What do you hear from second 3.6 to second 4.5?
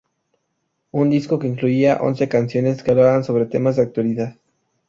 de actualidad.